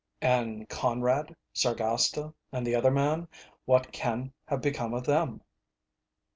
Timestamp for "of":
4.95-5.05